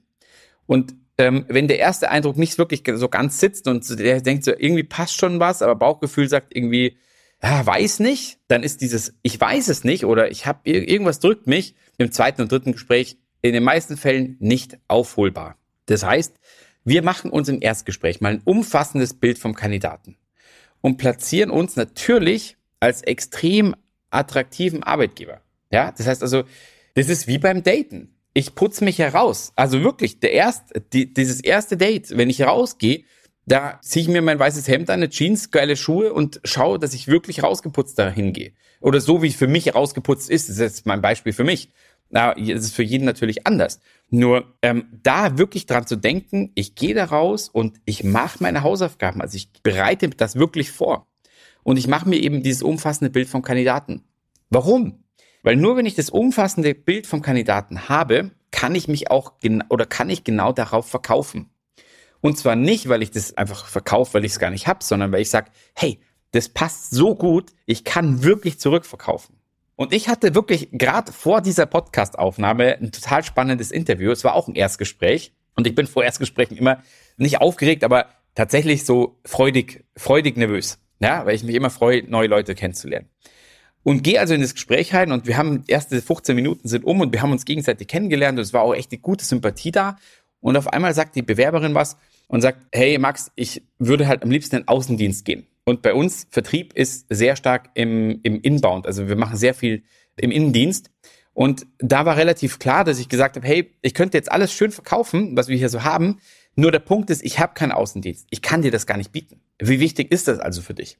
Und 0.66 0.94
ähm, 1.18 1.44
wenn 1.48 1.68
der 1.68 1.78
erste 1.78 2.10
Eindruck 2.10 2.36
nicht 2.36 2.58
wirklich 2.58 2.82
so 2.94 3.08
ganz 3.08 3.38
sitzt 3.38 3.68
und 3.68 3.98
der 3.98 4.20
denkt 4.20 4.44
so, 4.44 4.52
irgendwie 4.52 4.84
passt 4.84 5.16
schon 5.16 5.38
was, 5.38 5.62
aber 5.62 5.76
Bauchgefühl 5.76 6.28
sagt 6.28 6.56
irgendwie, 6.56 6.96
ja, 7.46 7.64
weiß 7.64 8.00
nicht, 8.00 8.40
dann 8.48 8.64
ist 8.64 8.80
dieses, 8.80 9.14
ich 9.22 9.40
weiß 9.40 9.68
es 9.68 9.84
nicht 9.84 10.04
oder 10.04 10.32
ich 10.32 10.46
habe 10.46 10.68
irgendwas 10.68 11.20
drückt 11.20 11.46
mich 11.46 11.76
im 11.96 12.10
zweiten 12.10 12.42
und 12.42 12.50
dritten 12.50 12.72
Gespräch 12.72 13.18
in 13.40 13.52
den 13.52 13.62
meisten 13.62 13.96
Fällen 13.96 14.36
nicht 14.40 14.78
aufholbar. 14.88 15.56
Das 15.86 16.02
heißt, 16.02 16.34
wir 16.82 17.02
machen 17.02 17.30
uns 17.30 17.48
im 17.48 17.62
Erstgespräch 17.62 18.20
mal 18.20 18.32
ein 18.32 18.42
umfassendes 18.44 19.14
Bild 19.14 19.38
vom 19.38 19.54
Kandidaten 19.54 20.16
und 20.80 20.96
platzieren 20.96 21.50
uns 21.50 21.76
natürlich 21.76 22.56
als 22.80 23.02
extrem 23.02 23.76
attraktiven 24.10 24.82
Arbeitgeber. 24.82 25.40
Ja, 25.70 25.92
das 25.92 26.08
heißt 26.08 26.22
also, 26.22 26.42
das 26.94 27.08
ist 27.08 27.28
wie 27.28 27.38
beim 27.38 27.62
Daten. 27.62 28.16
Ich 28.34 28.56
putze 28.56 28.82
mich 28.82 28.98
heraus. 28.98 29.52
Also 29.54 29.84
wirklich, 29.84 30.18
der 30.18 30.32
erste, 30.32 30.80
die, 30.80 31.14
dieses 31.14 31.40
erste 31.40 31.76
Date, 31.76 32.16
wenn 32.16 32.28
ich 32.28 32.42
rausgehe, 32.42 33.04
da 33.46 33.78
ziehe 33.80 34.02
ich 34.02 34.08
mir 34.08 34.22
mein 34.22 34.38
weißes 34.38 34.66
Hemd 34.66 34.90
an, 34.90 34.94
eine 34.94 35.08
Jeans, 35.08 35.52
geile 35.52 35.76
Schuhe 35.76 36.12
und 36.12 36.40
schaue, 36.44 36.78
dass 36.80 36.94
ich 36.94 37.06
wirklich 37.06 37.42
rausgeputzt 37.42 37.98
dahin 37.98 38.32
gehe. 38.32 38.52
Oder 38.80 39.00
so, 39.00 39.22
wie 39.22 39.28
es 39.28 39.36
für 39.36 39.46
mich 39.46 39.72
rausgeputzt 39.74 40.28
ist. 40.28 40.48
Das 40.48 40.56
ist 40.56 40.62
jetzt 40.62 40.86
mein 40.86 41.00
Beispiel 41.00 41.32
für 41.32 41.44
mich. 41.44 41.72
Na, 42.10 42.34
es 42.36 42.64
ist 42.64 42.74
für 42.74 42.82
jeden 42.82 43.04
natürlich 43.04 43.46
anders. 43.46 43.80
Nur 44.10 44.54
ähm, 44.62 44.86
da 45.02 45.38
wirklich 45.38 45.66
dran 45.66 45.86
zu 45.86 45.96
denken, 45.96 46.50
ich 46.54 46.74
gehe 46.74 46.94
da 46.94 47.04
raus 47.04 47.48
und 47.48 47.80
ich 47.84 48.04
mache 48.04 48.42
meine 48.42 48.62
Hausaufgaben. 48.62 49.20
Also 49.20 49.36
ich 49.36 49.50
bereite 49.62 50.08
das 50.10 50.36
wirklich 50.36 50.70
vor. 50.72 51.06
Und 51.62 51.78
ich 51.78 51.88
mache 51.88 52.08
mir 52.08 52.18
eben 52.18 52.42
dieses 52.42 52.62
umfassende 52.62 53.10
Bild 53.10 53.28
vom 53.28 53.42
Kandidaten. 53.42 54.02
Warum? 54.50 55.04
Weil 55.42 55.56
nur 55.56 55.76
wenn 55.76 55.86
ich 55.86 55.94
das 55.94 56.10
umfassende 56.10 56.74
Bild 56.74 57.06
vom 57.06 57.22
Kandidaten 57.22 57.88
habe, 57.88 58.32
kann 58.50 58.74
ich 58.74 58.88
mich 58.88 59.10
auch 59.10 59.32
oder 59.68 59.86
kann 59.86 60.10
ich 60.10 60.24
genau 60.24 60.52
darauf 60.52 60.88
verkaufen. 60.88 61.50
Und 62.26 62.36
zwar 62.36 62.56
nicht, 62.56 62.88
weil 62.88 63.04
ich 63.04 63.12
das 63.12 63.36
einfach 63.36 63.66
verkaufe, 63.66 64.14
weil 64.14 64.24
ich 64.24 64.32
es 64.32 64.40
gar 64.40 64.50
nicht 64.50 64.66
habe, 64.66 64.82
sondern 64.82 65.12
weil 65.12 65.20
ich 65.20 65.30
sage, 65.30 65.48
hey, 65.76 66.00
das 66.32 66.48
passt 66.48 66.90
so 66.90 67.14
gut, 67.14 67.52
ich 67.66 67.84
kann 67.84 68.24
wirklich 68.24 68.58
zurückverkaufen. 68.58 69.36
Und 69.76 69.92
ich 69.92 70.08
hatte 70.08 70.34
wirklich 70.34 70.70
gerade 70.72 71.12
vor 71.12 71.40
dieser 71.40 71.66
Podcast-Aufnahme 71.66 72.78
ein 72.78 72.90
total 72.90 73.22
spannendes 73.22 73.70
Interview. 73.70 74.10
Es 74.10 74.24
war 74.24 74.34
auch 74.34 74.48
ein 74.48 74.56
Erstgespräch. 74.56 75.34
Und 75.54 75.68
ich 75.68 75.76
bin 75.76 75.86
vor 75.86 76.02
Erstgesprächen 76.02 76.56
immer 76.56 76.82
nicht 77.16 77.40
aufgeregt, 77.40 77.84
aber 77.84 78.06
tatsächlich 78.34 78.84
so 78.84 79.20
freudig, 79.24 79.84
freudig 79.96 80.36
nervös. 80.36 80.80
Ja, 80.98 81.26
weil 81.26 81.36
ich 81.36 81.44
mich 81.44 81.54
immer 81.54 81.70
freue, 81.70 82.02
neue 82.10 82.26
Leute 82.26 82.56
kennenzulernen. 82.56 83.08
Und 83.84 84.02
gehe 84.02 84.18
also 84.18 84.34
in 84.34 84.40
das 84.40 84.54
Gespräch 84.54 84.92
rein 84.94 85.12
und 85.12 85.28
wir 85.28 85.36
haben 85.36 85.62
erste 85.68 86.02
15 86.02 86.34
Minuten 86.34 86.66
sind 86.66 86.84
um 86.84 87.00
und 87.02 87.12
wir 87.12 87.22
haben 87.22 87.30
uns 87.30 87.44
gegenseitig 87.44 87.86
kennengelernt 87.86 88.36
und 88.36 88.42
es 88.42 88.52
war 88.52 88.62
auch 88.62 88.74
echt 88.74 88.90
eine 88.90 88.98
gute 88.98 89.24
Sympathie 89.24 89.70
da. 89.70 89.96
Und 90.40 90.56
auf 90.56 90.66
einmal 90.66 90.92
sagt 90.92 91.14
die 91.14 91.22
Bewerberin 91.22 91.74
was 91.74 91.96
und 92.28 92.40
sagt, 92.40 92.66
hey 92.72 92.98
Max, 92.98 93.30
ich 93.34 93.62
würde 93.78 94.06
halt 94.08 94.22
am 94.22 94.30
liebsten 94.30 94.56
in 94.56 94.62
den 94.62 94.68
Außendienst 94.68 95.24
gehen. 95.24 95.46
Und 95.64 95.82
bei 95.82 95.94
uns 95.94 96.26
Vertrieb 96.30 96.72
ist 96.74 97.06
sehr 97.08 97.36
stark 97.36 97.70
im, 97.74 98.20
im 98.22 98.40
Inbound. 98.40 98.86
Also 98.86 99.08
wir 99.08 99.16
machen 99.16 99.36
sehr 99.36 99.54
viel 99.54 99.82
im 100.16 100.30
Innendienst. 100.30 100.90
Und 101.32 101.66
da 101.78 102.06
war 102.06 102.16
relativ 102.16 102.58
klar, 102.58 102.84
dass 102.84 102.98
ich 102.98 103.08
gesagt 103.08 103.36
habe, 103.36 103.46
hey, 103.46 103.70
ich 103.82 103.92
könnte 103.92 104.16
jetzt 104.16 104.32
alles 104.32 104.52
schön 104.52 104.70
verkaufen, 104.70 105.36
was 105.36 105.48
wir 105.48 105.56
hier 105.56 105.68
so 105.68 105.84
haben. 105.84 106.20
Nur 106.58 106.72
der 106.72 106.78
Punkt 106.78 107.10
ist, 107.10 107.22
ich 107.22 107.38
habe 107.38 107.52
keinen 107.52 107.72
Außendienst. 107.72 108.26
Ich 108.30 108.40
kann 108.40 108.62
dir 108.62 108.70
das 108.70 108.86
gar 108.86 108.96
nicht 108.96 109.12
bieten. 109.12 109.42
Wie 109.58 109.78
wichtig 109.78 110.10
ist 110.10 110.26
das 110.26 110.38
also 110.38 110.62
für 110.62 110.72
dich? 110.72 110.96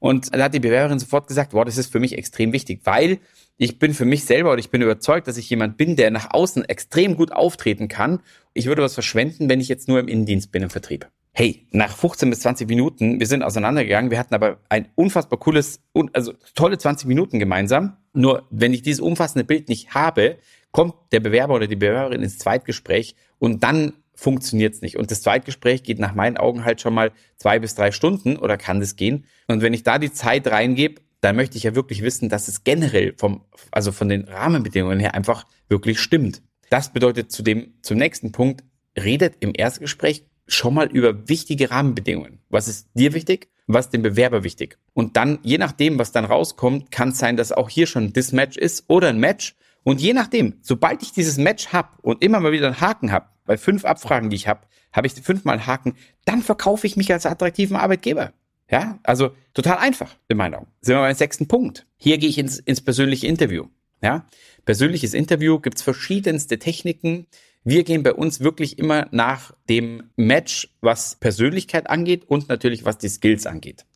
Und 0.00 0.34
da 0.34 0.44
hat 0.44 0.54
die 0.54 0.60
Bewerberin 0.60 0.98
sofort 0.98 1.26
gesagt, 1.26 1.54
wow, 1.54 1.64
das 1.64 1.78
ist 1.78 1.90
für 1.90 1.98
mich 1.98 2.16
extrem 2.16 2.52
wichtig, 2.52 2.82
weil 2.84 3.18
ich 3.56 3.78
bin 3.78 3.94
für 3.94 4.04
mich 4.04 4.26
selber 4.26 4.50
oder 4.52 4.60
ich 4.60 4.70
bin 4.70 4.82
überzeugt, 4.82 5.26
dass 5.26 5.38
ich 5.38 5.48
jemand 5.48 5.78
bin, 5.78 5.96
der 5.96 6.10
nach 6.10 6.28
außen 6.30 6.62
extrem 6.66 7.16
gut 7.16 7.32
auftreten 7.32 7.88
kann. 7.88 8.20
Ich 8.52 8.66
würde 8.66 8.82
was 8.82 8.92
verschwenden, 8.92 9.48
wenn 9.48 9.60
ich 9.60 9.68
jetzt 9.68 9.88
nur 9.88 9.98
im 9.98 10.08
Innendienst 10.08 10.52
bin 10.52 10.62
im 10.62 10.70
Vertrieb. 10.70 11.08
Hey, 11.32 11.66
nach 11.70 11.96
15 11.96 12.28
bis 12.28 12.40
20 12.40 12.68
Minuten, 12.68 13.18
wir 13.18 13.26
sind 13.26 13.42
auseinandergegangen, 13.42 14.10
wir 14.10 14.18
hatten 14.18 14.34
aber 14.34 14.58
ein 14.68 14.88
unfassbar 14.94 15.38
cooles, 15.38 15.80
also 16.12 16.34
tolle 16.54 16.76
20 16.76 17.08
Minuten 17.08 17.38
gemeinsam. 17.38 17.96
Nur 18.12 18.46
wenn 18.50 18.74
ich 18.74 18.82
dieses 18.82 19.00
umfassende 19.00 19.44
Bild 19.44 19.70
nicht 19.70 19.94
habe, 19.94 20.36
kommt 20.70 20.94
der 21.12 21.20
Bewerber 21.20 21.54
oder 21.54 21.66
die 21.66 21.76
Bewerberin 21.76 22.22
ins 22.22 22.38
Zweitgespräch 22.38 23.14
und 23.38 23.62
dann 23.62 23.94
funktioniert 24.18 24.74
es 24.74 24.82
nicht. 24.82 24.96
Und 24.96 25.12
das 25.12 25.22
Zweitgespräch 25.22 25.84
geht 25.84 26.00
nach 26.00 26.12
meinen 26.12 26.36
Augen 26.36 26.64
halt 26.64 26.80
schon 26.80 26.92
mal 26.92 27.12
zwei 27.36 27.60
bis 27.60 27.76
drei 27.76 27.92
Stunden 27.92 28.36
oder 28.36 28.56
kann 28.58 28.80
das 28.80 28.96
gehen. 28.96 29.26
Und 29.46 29.62
wenn 29.62 29.72
ich 29.72 29.84
da 29.84 29.98
die 29.98 30.12
Zeit 30.12 30.48
reingebe, 30.48 31.00
dann 31.20 31.36
möchte 31.36 31.56
ich 31.56 31.62
ja 31.62 31.76
wirklich 31.76 32.02
wissen, 32.02 32.28
dass 32.28 32.48
es 32.48 32.64
generell 32.64 33.14
vom, 33.16 33.44
also 33.70 33.92
von 33.92 34.08
den 34.08 34.24
Rahmenbedingungen 34.24 34.98
her 34.98 35.14
einfach 35.14 35.46
wirklich 35.68 36.00
stimmt. 36.00 36.42
Das 36.68 36.92
bedeutet 36.92 37.30
zu 37.30 37.44
dem, 37.44 37.74
zum 37.82 37.96
nächsten 37.96 38.32
Punkt, 38.32 38.64
redet 38.98 39.36
im 39.38 39.52
Erstgespräch 39.54 40.24
schon 40.48 40.74
mal 40.74 40.88
über 40.88 41.28
wichtige 41.28 41.70
Rahmenbedingungen. 41.70 42.40
Was 42.48 42.66
ist 42.66 42.88
dir 42.94 43.14
wichtig? 43.14 43.48
Was 43.68 43.90
dem 43.90 44.02
Bewerber 44.02 44.42
wichtig? 44.42 44.78
Und 44.94 45.16
dann, 45.16 45.38
je 45.42 45.58
nachdem, 45.58 45.98
was 45.98 46.10
dann 46.10 46.24
rauskommt, 46.24 46.90
kann 46.90 47.10
es 47.10 47.18
sein, 47.18 47.36
dass 47.36 47.52
auch 47.52 47.68
hier 47.68 47.86
schon 47.86 48.06
ein 48.06 48.12
Dismatch 48.12 48.56
ist 48.56 48.84
oder 48.88 49.08
ein 49.08 49.20
Match. 49.20 49.54
Und 49.84 50.00
je 50.00 50.12
nachdem, 50.12 50.54
sobald 50.62 51.02
ich 51.02 51.12
dieses 51.12 51.36
Match 51.36 51.68
hab 51.68 51.98
und 52.00 52.22
immer 52.22 52.40
mal 52.40 52.52
wieder 52.52 52.66
einen 52.66 52.80
Haken 52.80 53.12
hab, 53.12 53.37
bei 53.48 53.56
fünf 53.56 53.84
Abfragen, 53.84 54.30
die 54.30 54.36
ich 54.36 54.46
hab, 54.46 54.68
habe 54.92 55.08
ich 55.08 55.14
fünfmal 55.14 55.66
Haken, 55.66 55.96
dann 56.24 56.42
verkaufe 56.42 56.86
ich 56.86 56.96
mich 56.96 57.12
als 57.12 57.26
attraktiven 57.26 57.76
Arbeitgeber. 57.76 58.32
Ja, 58.70 59.00
also 59.02 59.30
total 59.54 59.78
einfach 59.78 60.14
in 60.28 60.36
meinen 60.36 60.54
Augen. 60.54 60.68
Sind 60.82 60.94
wir 60.94 61.00
beim 61.00 61.14
sechsten 61.14 61.48
Punkt. 61.48 61.86
Hier 61.96 62.18
gehe 62.18 62.28
ich 62.28 62.38
ins, 62.38 62.58
ins 62.58 62.82
persönliche 62.82 63.26
Interview. 63.26 63.66
Ja, 64.02 64.28
persönliches 64.64 65.14
Interview 65.14 65.58
gibt's 65.58 65.82
verschiedenste 65.82 66.58
Techniken. 66.58 67.26
Wir 67.64 67.82
gehen 67.82 68.02
bei 68.04 68.12
uns 68.12 68.40
wirklich 68.40 68.78
immer 68.78 69.08
nach 69.10 69.52
dem 69.68 70.10
Match, 70.16 70.68
was 70.80 71.16
Persönlichkeit 71.16 71.90
angeht 71.90 72.24
und 72.28 72.48
natürlich 72.48 72.84
was 72.84 72.98
die 72.98 73.08
Skills 73.08 73.46
angeht. 73.46 73.86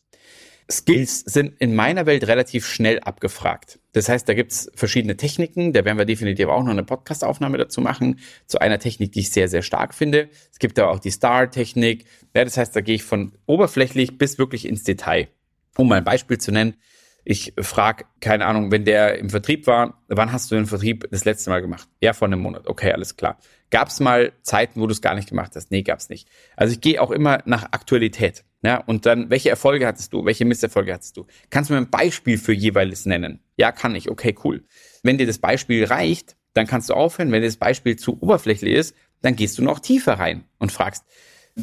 Skills 0.70 1.20
sind 1.20 1.60
in 1.60 1.74
meiner 1.74 2.06
Welt 2.06 2.26
relativ 2.26 2.66
schnell 2.66 3.00
abgefragt. 3.00 3.78
Das 3.92 4.08
heißt, 4.08 4.28
da 4.28 4.34
gibt's 4.34 4.70
verschiedene 4.74 5.16
Techniken. 5.16 5.72
Da 5.72 5.84
werden 5.84 5.98
wir 5.98 6.04
definitiv 6.04 6.48
auch 6.48 6.62
noch 6.62 6.70
eine 6.70 6.84
Podcastaufnahme 6.84 7.58
dazu 7.58 7.80
machen, 7.80 8.20
zu 8.46 8.60
einer 8.60 8.78
Technik, 8.78 9.12
die 9.12 9.20
ich 9.20 9.30
sehr, 9.30 9.48
sehr 9.48 9.62
stark 9.62 9.94
finde. 9.94 10.28
Es 10.50 10.58
gibt 10.58 10.78
aber 10.78 10.90
auch 10.90 10.98
die 10.98 11.10
Star-Technik. 11.10 12.04
Ja, 12.34 12.44
das 12.44 12.56
heißt, 12.56 12.74
da 12.74 12.80
gehe 12.80 12.94
ich 12.94 13.02
von 13.02 13.32
oberflächlich 13.46 14.18
bis 14.18 14.38
wirklich 14.38 14.66
ins 14.66 14.82
Detail. 14.84 15.28
Um 15.76 15.88
mal 15.88 15.98
ein 15.98 16.04
Beispiel 16.04 16.38
zu 16.38 16.52
nennen, 16.52 16.74
ich 17.24 17.54
frage, 17.58 18.04
keine 18.20 18.46
Ahnung, 18.46 18.72
wenn 18.72 18.84
der 18.84 19.18
im 19.18 19.30
Vertrieb 19.30 19.66
war, 19.66 20.02
wann 20.08 20.32
hast 20.32 20.50
du 20.50 20.56
den 20.56 20.66
Vertrieb 20.66 21.06
das 21.10 21.24
letzte 21.24 21.50
Mal 21.50 21.60
gemacht? 21.60 21.88
Ja, 22.00 22.12
vor 22.14 22.26
einem 22.26 22.40
Monat. 22.40 22.66
Okay, 22.66 22.92
alles 22.92 23.16
klar. 23.16 23.38
Gab 23.72 23.88
es 23.88 24.00
mal 24.00 24.34
Zeiten, 24.42 24.82
wo 24.82 24.86
du 24.86 24.92
es 24.92 25.00
gar 25.00 25.14
nicht 25.14 25.30
gemacht 25.30 25.52
hast? 25.56 25.70
Nee, 25.70 25.82
gab 25.82 25.98
es 25.98 26.10
nicht. 26.10 26.28
Also 26.56 26.74
ich 26.74 26.82
gehe 26.82 27.00
auch 27.00 27.10
immer 27.10 27.42
nach 27.46 27.64
Aktualität. 27.72 28.44
Ja, 28.62 28.76
und 28.76 29.06
dann, 29.06 29.30
welche 29.30 29.48
Erfolge 29.48 29.86
hattest 29.86 30.12
du? 30.12 30.26
Welche 30.26 30.44
Misserfolge 30.44 30.92
hattest 30.92 31.16
du? 31.16 31.26
Kannst 31.48 31.70
du 31.70 31.74
mir 31.74 31.80
ein 31.80 31.88
Beispiel 31.88 32.36
für 32.36 32.52
jeweils 32.52 33.06
nennen? 33.06 33.40
Ja, 33.56 33.72
kann 33.72 33.94
ich. 33.94 34.10
Okay, 34.10 34.36
cool. 34.44 34.62
Wenn 35.02 35.16
dir 35.16 35.26
das 35.26 35.38
Beispiel 35.38 35.86
reicht, 35.86 36.36
dann 36.52 36.66
kannst 36.66 36.90
du 36.90 36.94
aufhören. 36.94 37.32
Wenn 37.32 37.42
das 37.42 37.56
Beispiel 37.56 37.96
zu 37.96 38.20
oberflächlich 38.20 38.74
ist, 38.74 38.94
dann 39.22 39.36
gehst 39.36 39.56
du 39.56 39.62
noch 39.62 39.78
tiefer 39.78 40.18
rein 40.18 40.44
und 40.58 40.70
fragst, 40.70 41.04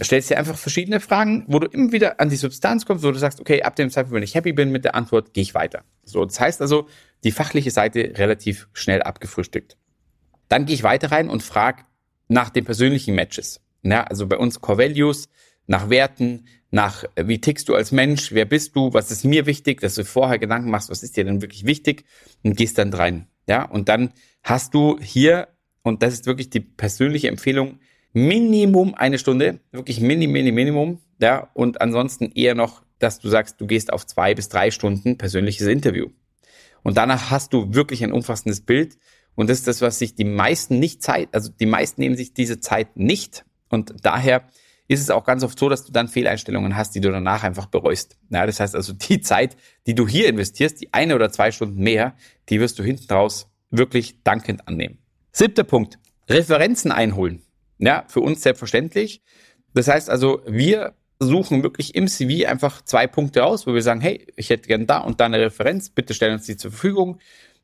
stellst 0.02 0.32
dir 0.32 0.40
einfach 0.40 0.58
verschiedene 0.58 1.00
Fragen, 1.00 1.46
wo 1.48 1.60
du 1.60 1.68
immer 1.68 1.92
wieder 1.92 2.20
an 2.20 2.30
die 2.30 2.38
Substanz 2.38 2.88
kommst, 2.88 3.04
wo 3.04 3.12
du 3.12 3.20
sagst, 3.20 3.40
okay, 3.40 3.62
ab 3.62 3.76
dem 3.76 3.92
Zeitpunkt, 3.92 4.16
wenn 4.16 4.24
ich 4.24 4.34
happy 4.34 4.52
bin 4.52 4.72
mit 4.72 4.84
der 4.84 4.96
Antwort, 4.96 5.36
gehe 5.36 5.44
ich 5.44 5.54
weiter. 5.54 5.84
So, 6.06 6.26
das 6.26 6.40
heißt 6.40 6.60
also, 6.60 6.88
die 7.24 7.32
fachliche 7.32 7.70
Seite 7.70 8.14
relativ 8.16 8.68
schnell 8.74 9.04
abgefrühstückt. 9.04 9.78
Dann 10.48 10.66
gehe 10.66 10.74
ich 10.74 10.82
weiter 10.82 11.12
rein 11.12 11.30
und 11.30 11.44
frage 11.44 11.84
nach 12.30 12.50
den 12.50 12.64
persönlichen 12.64 13.16
Matches. 13.16 13.60
Ja, 13.84 14.04
also 14.06 14.28
bei 14.28 14.38
uns 14.38 14.62
Core 14.62 14.78
Values, 14.78 15.28
nach 15.68 15.90
Werten, 15.90 16.46
nach 16.72 17.04
wie 17.16 17.42
tickst 17.42 17.68
du 17.68 17.76
als 17.76 17.92
Mensch, 17.92 18.32
wer 18.32 18.46
bist 18.46 18.76
du, 18.76 18.94
was 18.94 19.12
ist 19.12 19.26
mir 19.26 19.46
wichtig, 19.46 19.82
dass 19.82 19.96
du 19.96 20.06
vorher 20.06 20.40
Gedanken 20.40 20.70
machst, 20.70 20.90
was 20.90 21.04
ist 21.04 21.18
dir 21.18 21.26
denn 21.26 21.42
wirklich 21.42 21.66
wichtig 21.66 22.06
und 22.44 22.56
gehst 22.56 22.78
dann 22.78 22.94
rein. 22.94 23.28
Ja, 23.48 23.64
und 23.66 23.90
dann 23.90 24.14
hast 24.44 24.74
du 24.74 25.00
hier, 25.02 25.50
und 25.84 26.04
das 26.04 26.14
ist 26.14 26.26
wirklich 26.26 26.50
die 26.50 26.60
persönliche 26.60 27.28
Empfehlung, 27.28 27.80
Minimum 28.14 28.96
eine 28.96 29.20
Stunde, 29.20 29.60
wirklich 29.72 30.02
mini, 30.02 30.28
mini, 30.28 30.52
Minimum, 30.52 31.00
ja, 31.22 31.50
und 31.54 31.82
ansonsten 31.82 32.32
eher 32.32 32.56
noch, 32.56 32.84
dass 32.98 33.20
du 33.20 33.30
sagst, 33.30 33.62
du 33.62 33.68
gehst 33.68 33.94
auf 33.94 34.06
zwei 34.06 34.34
bis 34.34 34.50
drei 34.50 34.72
Stunden 34.72 35.18
persönliches 35.18 35.68
Interview. 35.68 36.08
Und 36.82 36.98
danach 36.98 37.30
hast 37.30 37.54
du 37.54 37.74
wirklich 37.74 38.04
ein 38.04 38.12
umfassendes 38.12 38.62
Bild. 38.62 38.98
Und 39.40 39.50
das 39.50 39.60
ist 39.60 39.68
das, 39.70 39.82
was 39.82 39.98
sich 39.98 40.16
die 40.16 40.26
meisten 40.26 40.80
nicht 40.80 41.02
Zeit, 41.02 41.30
also 41.32 41.50
die 41.50 41.66
meisten 41.66 42.02
nehmen 42.02 42.18
sich 42.18 42.34
diese 42.34 42.60
Zeit 42.60 42.98
nicht. 42.98 43.46
Und 43.70 43.94
daher 44.04 44.44
ist 44.90 45.00
es 45.00 45.10
auch 45.10 45.24
ganz 45.24 45.44
oft 45.44 45.58
so, 45.58 45.70
dass 45.70 45.86
du 45.86 45.94
dann 45.94 46.10
Fehleinstellungen 46.10 46.76
hast, 46.76 46.94
die 46.94 47.00
du 47.00 47.10
danach 47.10 47.46
einfach 47.46 47.68
bereust. 47.68 48.18
Ja, 48.32 48.46
das 48.46 48.60
heißt 48.60 48.76
also, 48.76 48.92
die 48.92 49.22
Zeit, 49.22 49.56
die 49.88 49.96
du 49.96 50.10
hier 50.10 50.28
investierst, 50.28 50.82
die 50.82 50.94
eine 50.94 51.16
oder 51.16 51.32
zwei 51.32 51.52
Stunden 51.52 51.82
mehr, 51.82 52.16
die 52.50 52.60
wirst 52.60 52.80
du 52.80 52.84
hinten 52.84 53.14
raus 53.14 53.50
wirklich 53.70 54.22
dankend 54.24 54.68
annehmen. 54.68 54.98
Siebter 55.32 55.64
Punkt. 55.64 56.00
Referenzen 56.28 56.92
einholen. 56.92 57.42
Ja, 57.78 58.04
für 58.10 58.20
uns 58.20 58.42
selbstverständlich. 58.42 59.22
Das 59.74 59.88
heißt 59.88 60.10
also, 60.10 60.42
wir 60.48 60.96
suchen 61.20 61.64
wirklich 61.64 61.96
im 61.96 62.10
CV 62.10 62.46
einfach 62.46 62.82
zwei 62.82 63.08
Punkte 63.08 63.46
aus, 63.46 63.68
wo 63.68 63.74
wir 63.74 63.82
sagen, 63.82 64.02
hey, 64.02 64.28
ich 64.36 64.50
hätte 64.50 64.68
gern 64.68 64.86
da 64.86 65.00
und 65.00 65.22
da 65.22 65.26
eine 65.26 65.40
Referenz, 65.40 65.90
bitte 65.90 66.14
stellen 66.14 66.34
uns 66.34 66.46
die 66.46 66.58
zur 66.58 66.72
Verfügung. 66.72 67.20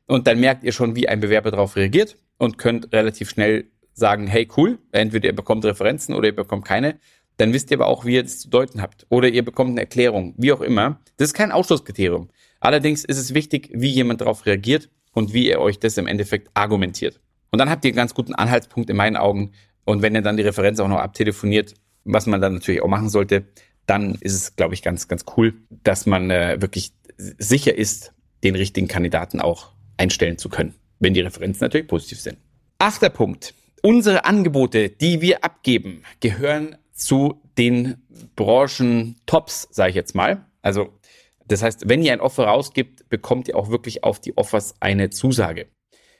Und 0.06 0.26
dann 0.26 0.40
merkt 0.40 0.64
ihr 0.64 0.72
schon, 0.72 0.96
wie 0.96 1.08
ein 1.08 1.20
Bewerber 1.20 1.50
darauf 1.50 1.76
reagiert 1.76 2.16
und 2.38 2.58
könnt 2.58 2.92
relativ 2.92 3.30
schnell 3.30 3.70
sagen, 3.92 4.26
hey, 4.26 4.48
cool, 4.56 4.78
entweder 4.92 5.26
ihr 5.26 5.34
bekommt 5.36 5.64
Referenzen 5.64 6.14
oder 6.14 6.28
ihr 6.28 6.36
bekommt 6.36 6.64
keine. 6.64 6.98
Dann 7.38 7.52
wisst 7.52 7.70
ihr 7.70 7.78
aber 7.78 7.86
auch, 7.86 8.04
wie 8.04 8.14
ihr 8.14 8.22
das 8.22 8.38
zu 8.38 8.48
deuten 8.48 8.80
habt. 8.80 9.06
Oder 9.08 9.28
ihr 9.28 9.44
bekommt 9.44 9.70
eine 9.70 9.80
Erklärung, 9.80 10.34
wie 10.36 10.52
auch 10.52 10.60
immer. 10.60 11.00
Das 11.16 11.28
ist 11.28 11.34
kein 11.34 11.52
Ausschlusskriterium. 11.52 12.28
Allerdings 12.60 13.04
ist 13.04 13.18
es 13.18 13.34
wichtig, 13.34 13.70
wie 13.72 13.88
jemand 13.88 14.20
darauf 14.20 14.46
reagiert 14.46 14.90
und 15.12 15.32
wie 15.32 15.48
er 15.48 15.60
euch 15.60 15.78
das 15.78 15.98
im 15.98 16.06
Endeffekt 16.06 16.50
argumentiert. 16.54 17.20
Und 17.50 17.58
dann 17.58 17.70
habt 17.70 17.84
ihr 17.84 17.90
einen 17.90 17.96
ganz 17.96 18.14
guten 18.14 18.34
Anhaltspunkt 18.34 18.90
in 18.90 18.96
meinen 18.96 19.16
Augen, 19.16 19.52
und 19.86 20.02
wenn 20.02 20.14
er 20.14 20.22
dann 20.22 20.36
die 20.36 20.42
Referenz 20.42 20.80
auch 20.80 20.88
noch 20.88 20.98
abtelefoniert, 20.98 21.74
was 22.04 22.26
man 22.26 22.40
dann 22.40 22.54
natürlich 22.54 22.82
auch 22.82 22.88
machen 22.88 23.08
sollte, 23.08 23.46
dann 23.86 24.16
ist 24.16 24.34
es, 24.34 24.56
glaube 24.56 24.74
ich, 24.74 24.82
ganz, 24.82 25.08
ganz 25.08 25.24
cool, 25.36 25.54
dass 25.70 26.06
man 26.06 26.28
äh, 26.30 26.60
wirklich 26.60 26.92
sicher 27.16 27.74
ist, 27.74 28.12
den 28.42 28.56
richtigen 28.56 28.88
Kandidaten 28.88 29.40
auch 29.40 29.72
einstellen 29.96 30.38
zu 30.38 30.48
können, 30.48 30.74
wenn 30.98 31.14
die 31.14 31.20
Referenzen 31.20 31.64
natürlich 31.64 31.88
positiv 31.88 32.20
sind. 32.20 32.38
Achter 32.78 33.10
Punkt. 33.10 33.54
Unsere 33.82 34.24
Angebote, 34.24 34.90
die 34.90 35.20
wir 35.20 35.44
abgeben, 35.44 36.02
gehören 36.20 36.76
zu 36.92 37.40
den 37.58 38.02
Branchen-Tops, 38.36 39.68
sage 39.70 39.90
ich 39.90 39.96
jetzt 39.96 40.14
mal. 40.14 40.46
Also 40.62 40.98
das 41.46 41.62
heißt, 41.62 41.88
wenn 41.88 42.02
ihr 42.02 42.12
ein 42.12 42.20
Offer 42.20 42.44
rausgibt, 42.44 43.08
bekommt 43.08 43.48
ihr 43.48 43.56
auch 43.56 43.70
wirklich 43.70 44.02
auf 44.02 44.20
die 44.20 44.36
Offers 44.36 44.74
eine 44.80 45.10
Zusage. 45.10 45.68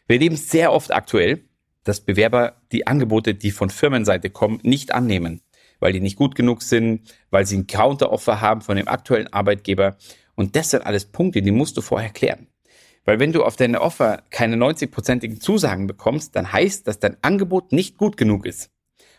Wir 0.07 0.19
leben 0.19 0.37
sehr 0.37 0.73
oft 0.73 0.95
aktuell, 0.95 1.45
dass 1.83 2.01
Bewerber 2.01 2.61
die 2.73 2.87
Angebote, 2.87 3.35
die 3.35 3.51
von 3.51 3.71
Firmenseite 3.71 4.31
kommen, 4.31 4.61
nicht 4.63 4.93
annehmen, 4.93 5.41
weil 5.81 5.93
die 5.93 6.01
nicht 6.01 6.17
gut 6.17 6.35
genug 6.35 6.63
sind, 6.63 7.13
weil 7.31 7.47
sie 7.47 7.57
ein 7.57 7.67
Counteroffer 7.67 8.41
haben 8.41 8.61
von 8.61 8.77
dem 8.77 8.89
aktuellen 8.89 9.33
Arbeitgeber. 9.33 9.97
Und 10.35 10.55
das 10.57 10.71
sind 10.71 10.87
alles 10.87 11.07
Punkte, 11.07 11.43
die 11.43 11.51
musst 11.51 11.77
du 11.77 11.81
vorher 11.81 12.11
klären. 12.11 12.47
Weil 13.07 13.21
wenn 13.21 13.33
du 13.33 13.45
auf 13.45 13.57
deine 13.57 13.81
Offer 13.81 14.23
keine 14.31 14.57
90-prozentigen 14.57 15.41
Zusagen 15.41 15.87
bekommst, 15.87 16.37
dann 16.37 16.53
heißt, 16.53 16.87
dass 16.87 16.99
dein 16.99 17.17
Angebot 17.23 17.73
nicht 17.73 17.97
gut 17.97 18.17
genug 18.17 18.45
ist. 18.45 18.71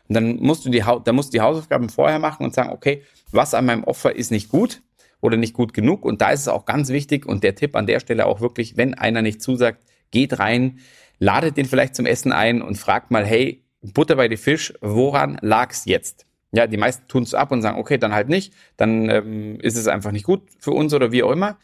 Und 0.07 0.15
dann 0.15 0.35
musst 0.37 0.65
du 0.65 0.69
die, 0.69 0.83
dann 1.03 1.15
musst 1.15 1.33
du 1.33 1.37
die 1.37 1.41
Hausaufgaben 1.41 1.89
vorher 1.89 2.19
machen 2.19 2.45
und 2.45 2.53
sagen, 2.53 2.69
okay, 2.69 3.01
was 3.31 3.53
an 3.53 3.65
meinem 3.65 3.83
Offer 3.85 4.15
ist 4.15 4.29
nicht 4.29 4.49
gut 4.49 4.83
oder 5.21 5.37
nicht 5.37 5.53
gut 5.53 5.73
genug. 5.73 6.05
Und 6.05 6.21
da 6.21 6.31
ist 6.31 6.41
es 6.41 6.47
auch 6.49 6.65
ganz 6.65 6.89
wichtig 6.89 7.25
und 7.25 7.43
der 7.43 7.55
Tipp 7.55 7.75
an 7.75 7.87
der 7.87 7.99
Stelle 7.99 8.25
auch 8.25 8.41
wirklich, 8.41 8.77
wenn 8.77 8.93
einer 8.93 9.21
nicht 9.21 9.41
zusagt, 9.41 9.83
geht 10.11 10.37
rein, 10.37 10.79
ladet 11.19 11.57
den 11.57 11.65
vielleicht 11.65 11.95
zum 11.95 12.05
Essen 12.05 12.31
ein 12.31 12.61
und 12.61 12.75
fragt 12.75 13.09
mal, 13.09 13.25
hey, 13.25 13.63
Butter 13.81 14.15
bei 14.15 14.27
die 14.27 14.37
Fisch, 14.37 14.73
woran 14.81 15.37
lag's 15.41 15.85
jetzt? 15.85 16.25
Ja, 16.51 16.67
die 16.67 16.77
meisten 16.77 17.07
tun 17.07 17.23
es 17.23 17.33
ab 17.33 17.51
und 17.51 17.61
sagen, 17.61 17.77
okay, 17.77 17.97
dann 17.97 18.13
halt 18.13 18.29
nicht, 18.29 18.53
dann 18.77 19.09
ähm, 19.09 19.59
ist 19.59 19.77
es 19.77 19.87
einfach 19.87 20.11
nicht 20.11 20.25
gut 20.25 20.43
für 20.59 20.71
uns 20.71 20.93
oder 20.93 21.11
wie 21.11 21.23
auch 21.23 21.31
immer. 21.31 21.57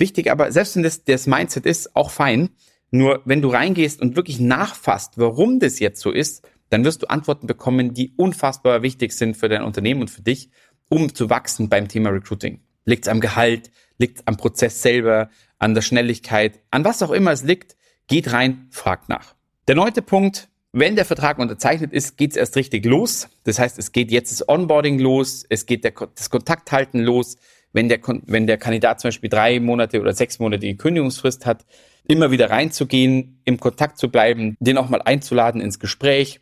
Wichtig 0.00 0.30
aber, 0.30 0.50
selbst 0.50 0.76
wenn 0.76 0.82
das, 0.82 1.04
das 1.04 1.26
Mindset 1.26 1.66
ist, 1.66 1.94
auch 1.94 2.10
fein. 2.10 2.50
Nur 2.90 3.22
wenn 3.24 3.42
du 3.42 3.48
reingehst 3.50 4.00
und 4.00 4.16
wirklich 4.16 4.40
nachfasst, 4.40 5.12
warum 5.16 5.60
das 5.60 5.78
jetzt 5.78 6.00
so 6.00 6.10
ist, 6.10 6.48
dann 6.70 6.84
wirst 6.84 7.02
du 7.02 7.06
Antworten 7.10 7.46
bekommen, 7.46 7.94
die 7.94 8.14
unfassbar 8.16 8.82
wichtig 8.82 9.12
sind 9.12 9.36
für 9.36 9.48
dein 9.48 9.62
Unternehmen 9.62 10.00
und 10.00 10.10
für 10.10 10.22
dich, 10.22 10.50
um 10.88 11.14
zu 11.14 11.30
wachsen 11.30 11.68
beim 11.68 11.86
Thema 11.86 12.10
Recruiting. 12.10 12.60
Liegt 12.84 13.04
es 13.04 13.08
am 13.08 13.20
Gehalt, 13.20 13.70
liegt 13.98 14.18
es 14.18 14.26
am 14.26 14.36
Prozess 14.36 14.82
selber, 14.82 15.30
an 15.58 15.74
der 15.74 15.82
Schnelligkeit, 15.82 16.60
an 16.70 16.84
was 16.84 17.02
auch 17.02 17.10
immer 17.10 17.30
es 17.32 17.44
liegt, 17.44 17.76
Geht 18.10 18.32
rein, 18.32 18.66
fragt 18.70 19.08
nach. 19.08 19.36
Der 19.68 19.76
neunte 19.76 20.02
Punkt, 20.02 20.48
wenn 20.72 20.96
der 20.96 21.04
Vertrag 21.04 21.38
unterzeichnet 21.38 21.92
ist, 21.92 22.16
geht 22.16 22.32
es 22.32 22.36
erst 22.36 22.56
richtig 22.56 22.84
los. 22.84 23.28
Das 23.44 23.60
heißt, 23.60 23.78
es 23.78 23.92
geht 23.92 24.10
jetzt 24.10 24.32
das 24.32 24.48
Onboarding 24.48 24.98
los, 24.98 25.44
es 25.48 25.64
geht 25.64 25.84
der, 25.84 25.92
das 25.92 26.28
Kontakthalten 26.28 27.02
los. 27.02 27.36
Wenn 27.72 27.88
der, 27.88 28.00
wenn 28.26 28.46
der 28.46 28.58
Kandidat 28.58 29.00
zum 29.00 29.08
Beispiel 29.08 29.30
drei 29.30 29.60
Monate 29.60 30.00
oder 30.00 30.12
sechs 30.12 30.38
Monate 30.38 30.60
die 30.60 30.76
Kündigungsfrist 30.76 31.46
hat, 31.46 31.64
immer 32.08 32.30
wieder 32.30 32.50
reinzugehen, 32.50 33.40
im 33.44 33.60
Kontakt 33.60 33.98
zu 33.98 34.10
bleiben, 34.10 34.56
den 34.60 34.78
auch 34.78 34.88
mal 34.88 35.02
einzuladen 35.02 35.60
ins 35.60 35.78
Gespräch, 35.78 36.40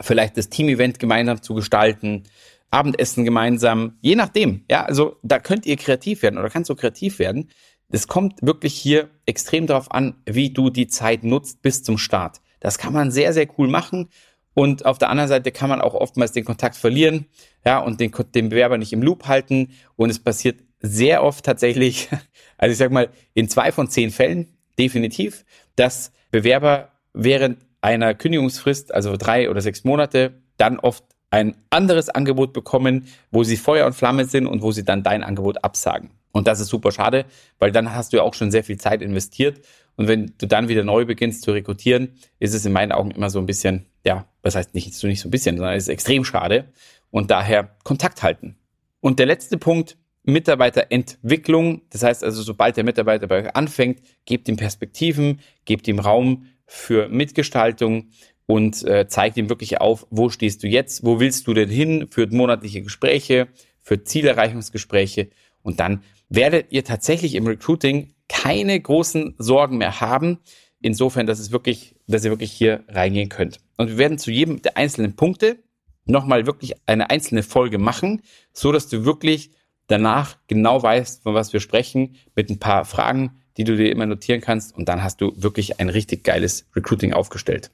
vielleicht 0.00 0.36
das 0.36 0.50
Team-Event 0.50 0.98
gemeinsam 0.98 1.42
zu 1.42 1.54
gestalten, 1.54 2.24
Abendessen 2.70 3.24
gemeinsam, 3.24 3.96
je 4.00 4.16
nachdem. 4.16 4.64
Ja, 4.70 4.84
also 4.84 5.16
da 5.22 5.38
könnt 5.38 5.66
ihr 5.66 5.76
kreativ 5.76 6.22
werden 6.22 6.38
oder 6.38 6.50
kannst 6.50 6.68
du 6.68 6.74
kreativ 6.74 7.18
werden. 7.18 7.48
Es 7.88 8.08
kommt 8.08 8.42
wirklich 8.42 8.74
hier 8.74 9.08
extrem 9.24 9.66
darauf 9.66 9.92
an, 9.92 10.16
wie 10.26 10.50
du 10.50 10.70
die 10.70 10.88
Zeit 10.88 11.22
nutzt 11.22 11.62
bis 11.62 11.82
zum 11.82 11.96
Start. 11.98 12.40
Das 12.60 12.78
kann 12.78 12.92
man 12.92 13.10
sehr, 13.10 13.32
sehr 13.32 13.46
cool 13.58 13.68
machen. 13.68 14.08
Und 14.52 14.86
auf 14.86 14.98
der 14.98 15.10
anderen 15.10 15.28
Seite 15.28 15.52
kann 15.52 15.68
man 15.68 15.80
auch 15.80 15.94
oftmals 15.94 16.32
den 16.32 16.44
Kontakt 16.44 16.76
verlieren, 16.76 17.26
ja, 17.64 17.78
und 17.78 18.00
den, 18.00 18.10
den 18.34 18.48
Bewerber 18.48 18.78
nicht 18.78 18.92
im 18.92 19.02
Loop 19.02 19.28
halten. 19.28 19.72
Und 19.96 20.10
es 20.10 20.18
passiert 20.18 20.60
sehr 20.80 21.22
oft 21.22 21.44
tatsächlich, 21.44 22.08
also 22.58 22.72
ich 22.72 22.78
sag 22.78 22.90
mal, 22.90 23.08
in 23.34 23.48
zwei 23.48 23.72
von 23.72 23.88
zehn 23.88 24.10
Fällen 24.10 24.48
definitiv, 24.78 25.44
dass 25.76 26.12
Bewerber 26.30 26.92
während 27.12 27.58
einer 27.80 28.14
Kündigungsfrist, 28.14 28.92
also 28.92 29.16
drei 29.16 29.48
oder 29.50 29.60
sechs 29.60 29.84
Monate, 29.84 30.42
dann 30.56 30.78
oft 30.78 31.04
ein 31.30 31.56
anderes 31.70 32.08
Angebot 32.08 32.52
bekommen, 32.52 33.06
wo 33.30 33.44
sie 33.44 33.56
Feuer 33.56 33.86
und 33.86 33.94
Flamme 33.94 34.24
sind 34.24 34.46
und 34.46 34.62
wo 34.62 34.72
sie 34.72 34.84
dann 34.84 35.02
dein 35.02 35.22
Angebot 35.22 35.62
absagen. 35.64 36.10
Und 36.32 36.46
das 36.46 36.60
ist 36.60 36.68
super 36.68 36.92
schade, 36.92 37.24
weil 37.58 37.72
dann 37.72 37.94
hast 37.94 38.12
du 38.12 38.18
ja 38.18 38.22
auch 38.22 38.34
schon 38.34 38.50
sehr 38.50 38.64
viel 38.64 38.76
Zeit 38.76 39.02
investiert. 39.02 39.60
Und 39.96 40.08
wenn 40.08 40.34
du 40.36 40.46
dann 40.46 40.68
wieder 40.68 40.84
neu 40.84 41.06
beginnst 41.06 41.42
zu 41.42 41.52
rekrutieren, 41.52 42.10
ist 42.38 42.54
es 42.54 42.66
in 42.66 42.72
meinen 42.72 42.92
Augen 42.92 43.10
immer 43.10 43.30
so 43.30 43.38
ein 43.38 43.46
bisschen, 43.46 43.86
ja, 44.04 44.26
was 44.42 44.54
heißt 44.54 44.74
nicht, 44.74 44.94
so 44.94 45.06
nicht 45.06 45.20
so 45.20 45.28
ein 45.28 45.30
bisschen, 45.30 45.56
sondern 45.56 45.74
es 45.74 45.84
ist 45.84 45.88
extrem 45.88 46.24
schade. 46.24 46.66
Und 47.10 47.30
daher 47.30 47.76
Kontakt 47.84 48.22
halten. 48.22 48.56
Und 49.00 49.18
der 49.18 49.26
letzte 49.26 49.56
Punkt, 49.56 49.96
Mitarbeiterentwicklung. 50.26 51.82
Das 51.90 52.02
heißt 52.02 52.22
also, 52.22 52.42
sobald 52.42 52.76
der 52.76 52.84
Mitarbeiter 52.84 53.26
bei 53.26 53.42
euch 53.42 53.56
anfängt, 53.56 54.00
gebt 54.26 54.48
ihm 54.48 54.56
Perspektiven, 54.56 55.40
gebt 55.64 55.88
ihm 55.88 55.98
Raum 55.98 56.46
für 56.66 57.08
Mitgestaltung 57.08 58.10
und 58.46 58.84
äh, 58.84 59.08
zeigt 59.08 59.36
ihm 59.36 59.48
wirklich 59.48 59.80
auf, 59.80 60.06
wo 60.10 60.28
stehst 60.28 60.62
du 60.62 60.68
jetzt, 60.68 61.04
wo 61.04 61.20
willst 61.20 61.46
du 61.46 61.54
denn 61.54 61.68
hin, 61.68 62.08
führt 62.10 62.32
monatliche 62.32 62.82
Gespräche, 62.82 63.48
führt 63.80 64.08
Zielerreichungsgespräche 64.08 65.30
und 65.62 65.80
dann 65.80 66.02
werdet 66.28 66.66
ihr 66.70 66.84
tatsächlich 66.84 67.34
im 67.34 67.46
Recruiting 67.46 68.14
keine 68.28 68.78
großen 68.80 69.34
Sorgen 69.38 69.78
mehr 69.78 70.00
haben. 70.00 70.38
Insofern, 70.80 71.26
dass 71.26 71.38
es 71.38 71.52
wirklich, 71.52 71.96
dass 72.06 72.24
ihr 72.24 72.30
wirklich 72.30 72.52
hier 72.52 72.84
reingehen 72.88 73.28
könnt. 73.28 73.60
Und 73.76 73.88
wir 73.88 73.98
werden 73.98 74.18
zu 74.18 74.30
jedem 74.30 74.62
der 74.62 74.76
einzelnen 74.76 75.16
Punkte 75.16 75.58
nochmal 76.04 76.46
wirklich 76.46 76.74
eine 76.86 77.10
einzelne 77.10 77.42
Folge 77.42 77.78
machen, 77.78 78.22
so 78.52 78.72
dass 78.72 78.88
du 78.88 79.04
wirklich 79.04 79.50
danach 79.86 80.36
genau 80.48 80.82
weißt, 80.82 81.22
von 81.22 81.34
was 81.34 81.52
wir 81.52 81.60
sprechen, 81.60 82.16
mit 82.34 82.50
ein 82.50 82.58
paar 82.58 82.84
Fragen, 82.84 83.42
die 83.56 83.64
du 83.64 83.76
dir 83.76 83.90
immer 83.90 84.06
notieren 84.06 84.40
kannst 84.40 84.76
und 84.76 84.88
dann 84.88 85.02
hast 85.02 85.20
du 85.20 85.32
wirklich 85.36 85.80
ein 85.80 85.88
richtig 85.88 86.24
geiles 86.24 86.66
Recruiting 86.74 87.12
aufgestellt. 87.12 87.70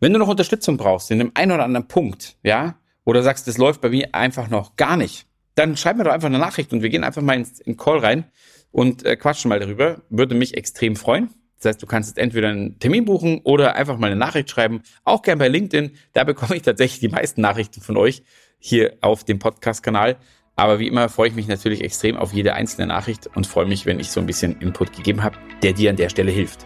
Wenn 0.00 0.12
du 0.12 0.18
noch 0.18 0.28
Unterstützung 0.28 0.76
brauchst 0.76 1.10
in 1.10 1.18
dem 1.18 1.32
einen 1.34 1.52
oder 1.52 1.64
anderen 1.64 1.88
Punkt, 1.88 2.36
ja, 2.42 2.76
oder 3.04 3.22
sagst, 3.22 3.46
das 3.46 3.58
läuft 3.58 3.80
bei 3.80 3.90
mir 3.90 4.14
einfach 4.14 4.48
noch 4.48 4.76
gar 4.76 4.96
nicht, 4.96 5.26
dann 5.54 5.76
schreib 5.76 5.96
mir 5.96 6.04
doch 6.04 6.12
einfach 6.12 6.26
eine 6.28 6.38
Nachricht 6.38 6.72
und 6.72 6.82
wir 6.82 6.90
gehen 6.90 7.04
einfach 7.04 7.22
mal 7.22 7.42
in 7.64 7.76
Call 7.76 7.98
rein 7.98 8.24
und 8.72 9.04
äh, 9.04 9.16
quatschen 9.16 9.48
mal 9.48 9.60
darüber. 9.60 10.02
Würde 10.10 10.34
mich 10.34 10.56
extrem 10.56 10.96
freuen. 10.96 11.30
Das 11.58 11.70
heißt, 11.70 11.82
du 11.82 11.86
kannst 11.86 12.10
jetzt 12.10 12.18
entweder 12.18 12.48
einen 12.48 12.78
Termin 12.78 13.04
buchen 13.04 13.40
oder 13.44 13.76
einfach 13.76 13.96
mal 13.96 14.08
eine 14.08 14.16
Nachricht 14.16 14.50
schreiben. 14.50 14.82
Auch 15.04 15.22
gern 15.22 15.38
bei 15.38 15.48
LinkedIn. 15.48 15.92
Da 16.12 16.24
bekomme 16.24 16.56
ich 16.56 16.62
tatsächlich 16.62 17.00
die 17.00 17.08
meisten 17.08 17.40
Nachrichten 17.40 17.80
von 17.80 17.96
euch 17.96 18.22
hier 18.58 18.96
auf 19.00 19.24
dem 19.24 19.38
Podcast-Kanal. 19.38 20.16
Aber 20.56 20.78
wie 20.78 20.86
immer 20.86 21.08
freue 21.08 21.28
ich 21.28 21.34
mich 21.34 21.48
natürlich 21.48 21.82
extrem 21.82 22.16
auf 22.16 22.32
jede 22.32 22.54
einzelne 22.54 22.86
Nachricht 22.86 23.28
und 23.34 23.46
freue 23.46 23.66
mich, 23.66 23.86
wenn 23.86 23.98
ich 23.98 24.10
so 24.10 24.20
ein 24.20 24.26
bisschen 24.26 24.60
Input 24.60 24.92
gegeben 24.92 25.22
habe, 25.22 25.36
der 25.62 25.72
dir 25.72 25.90
an 25.90 25.96
der 25.96 26.08
Stelle 26.08 26.30
hilft. 26.30 26.64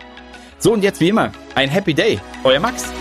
So 0.59 0.73
und 0.73 0.83
jetzt 0.83 1.01
wie 1.01 1.09
immer, 1.09 1.33
ein 1.55 1.69
Happy 1.69 1.95
Day. 1.95 2.19
Euer 2.45 2.61
Max. 2.61 2.93